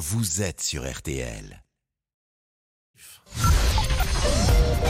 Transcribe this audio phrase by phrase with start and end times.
[0.00, 1.62] vous êtes sur RTL.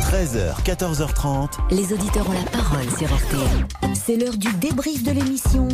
[0.03, 1.75] 13h, 14h30.
[1.75, 3.95] Les auditeurs ont la parole sur RTL.
[3.95, 5.67] C'est l'heure du débrief de l'émission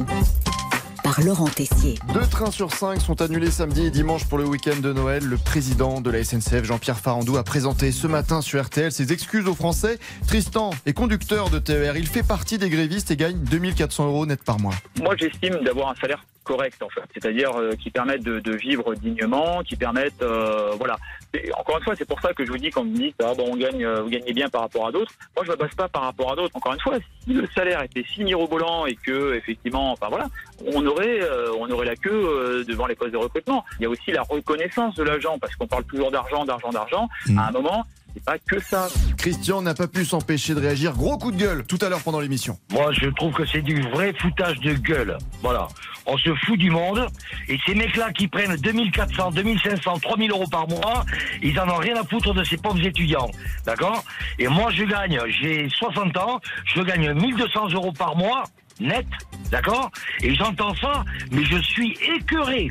[1.04, 1.99] par Laurent Tessier.
[2.14, 5.22] Deux trains sur cinq sont annulés samedi et dimanche pour le week-end de Noël.
[5.22, 9.46] Le président de la SNCF, Jean-Pierre Farandou, a présenté ce matin sur RTL ses excuses
[9.46, 9.98] aux Français.
[10.27, 11.98] Tristan est conducteur de TER.
[11.98, 14.75] Il fait partie des grévistes et gagne 2400 euros net par mois.
[15.03, 18.95] Moi, j'estime d'avoir un salaire correct en fait, c'est-à-dire euh, qui permettent de, de vivre
[18.95, 20.96] dignement, qui permettent, euh, voilà.
[21.35, 23.17] Et encore une fois, c'est pour ça que je vous dis quand vous me dites
[23.23, 25.13] ah bon on gagne, euh, vous gagnez bien par rapport à d'autres.
[25.35, 26.54] Moi, je me base pas par rapport à d'autres.
[26.54, 30.29] Encore une fois, si le salaire était si mirobolant et que effectivement, enfin voilà,
[30.64, 33.65] on aurait, euh, on aurait la queue euh, devant les postes de recrutement.
[33.81, 37.09] Il y a aussi la reconnaissance de l'agent parce qu'on parle toujours d'argent, d'argent, d'argent.
[37.37, 37.84] À un moment,
[38.16, 38.88] c'est pas que ça.
[39.19, 40.94] Christian n'a pas pu s'empêcher de réagir.
[40.94, 42.58] Gros coup de gueule tout à l'heure pendant l'émission.
[42.72, 45.19] Moi, je trouve que c'est du vrai foutage de gueule.
[45.42, 45.69] Voilà.
[46.06, 47.06] On se fout du monde.
[47.48, 51.05] Et ces mecs-là qui prennent 2400, 2500, 3000 euros par mois,
[51.42, 53.31] ils en ont rien à foutre de ces pauvres étudiants.
[53.67, 54.03] D'accord?
[54.39, 56.41] Et moi, je gagne, j'ai 60 ans,
[56.75, 58.45] je gagne 1200 euros par mois,
[58.80, 59.06] net.
[59.51, 59.91] D'accord?
[60.23, 62.69] Et j'entends ça, mais je suis écœuré.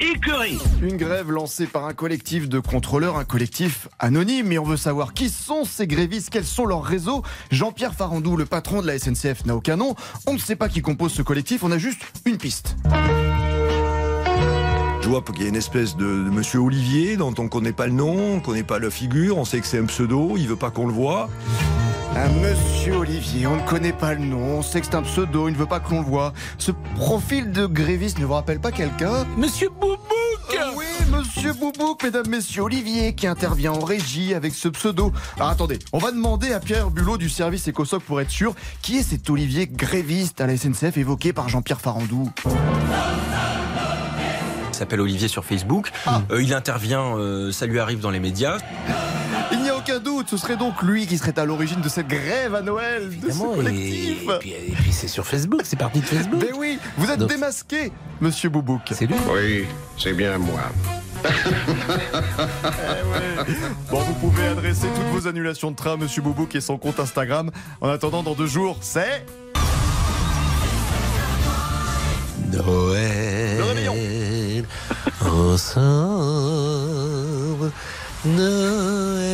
[0.00, 0.56] Écœuré.
[0.80, 4.46] Une grève lancée par un collectif de contrôleurs, un collectif anonyme.
[4.46, 7.22] Mais on veut savoir qui sont ces grévistes, quels sont leurs réseaux.
[7.50, 9.96] Jean-Pierre Farandou, le patron de la SNCF, n'a aucun nom.
[10.26, 12.76] On ne sait pas qui compose ce collectif, on a juste une piste.
[15.00, 17.72] Je vois qu'il y a une espèce de, de monsieur Olivier dont on ne connaît
[17.72, 20.34] pas le nom, on ne connaît pas la figure, on sait que c'est un pseudo,
[20.36, 21.28] il veut pas qu'on le voit.
[22.20, 25.46] Un monsieur Olivier, on ne connaît pas le nom, on sait que c'est un pseudo,
[25.48, 26.32] il ne veut pas que l'on le voit.
[26.58, 30.00] Ce profil de gréviste ne vous rappelle pas quelqu'un Monsieur Boubouk
[30.52, 35.12] Euh, Oui, monsieur Boubouk, mesdames, messieurs, Olivier qui intervient en régie avec ce pseudo.
[35.36, 38.52] Alors attendez, on va demander à Pierre Bulot du service Ecosoc pour être sûr
[38.82, 42.30] qui est cet Olivier gréviste à la SNCF évoqué par Jean-Pierre Farandou?
[44.72, 45.90] Il s'appelle Olivier sur Facebook.
[46.30, 48.58] Euh, il intervient, euh, ça lui arrive dans les médias.
[50.18, 53.30] Doute, ce serait donc lui qui serait à l'origine de cette grève à Noël, de
[53.30, 54.22] ce et, collectif.
[54.22, 56.42] et puis, et puis c'est sur Facebook, c'est parti de Facebook.
[56.44, 58.80] Mais oui, vous êtes Donc- démasqué, monsieur Boubouk.
[58.92, 59.14] C'est lui.
[59.32, 59.64] Oui,
[59.96, 60.60] c'est bien moi.
[63.90, 67.00] Bon, vous pouvez adresser toutes vos annulations de train à Monsieur Boubouk et son compte
[67.00, 67.50] Instagram.
[67.80, 69.24] En attendant, dans deux jours, c'est
[72.52, 73.56] Noël.
[73.58, 73.94] Le réveillon.
[75.24, 75.82] Ensemble.
[78.24, 79.27] Noël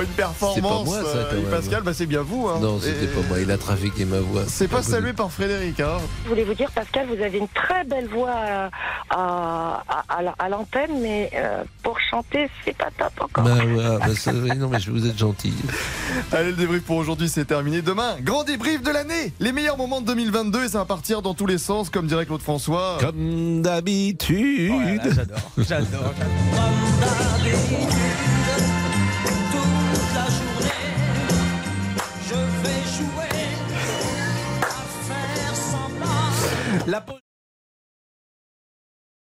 [0.00, 0.54] bon une performance.
[0.56, 1.50] C'est pas moi, ça, euh, quand même.
[1.50, 2.48] Pascal, bah, c'est bien vous.
[2.48, 2.58] Hein.
[2.60, 3.38] Non, c'était Et- pas moi.
[3.40, 4.42] Il a trafiqué ma voix.
[4.46, 4.88] C'est pas connu.
[4.90, 5.80] salué par Frédéric.
[5.80, 5.98] Hein.
[6.24, 8.70] Je voulais vous dire, Pascal, vous avez une très belle voix à,
[9.10, 13.44] à, à- à l'antenne, mais euh, pour chanter, c'est pas top encore.
[13.44, 15.52] Bah ouais, bah ça, oui, non, mais je vous êtes gentil.
[16.32, 17.82] Allez, le débrief pour aujourd'hui, c'est terminé.
[17.82, 19.32] Demain, grand débrief de l'année.
[19.40, 22.26] Les meilleurs moments de 2022 et ça va partir dans tous les sens, comme dirait
[22.26, 22.98] Claude François.
[23.00, 25.00] Comme d'habitude.
[25.14, 26.14] j'adore, j'adore.
[36.90, 37.19] La pause